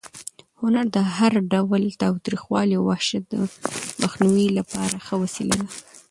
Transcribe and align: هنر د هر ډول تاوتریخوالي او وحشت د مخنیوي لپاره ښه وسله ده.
هنر 0.61 0.85
د 0.95 0.97
هر 1.15 1.33
ډول 1.53 1.83
تاوتریخوالي 2.03 2.75
او 2.77 2.83
وحشت 2.91 3.23
د 3.29 3.35
مخنیوي 4.03 4.47
لپاره 4.57 4.95
ښه 5.05 5.15
وسله 5.23 5.55
ده. 5.63 5.67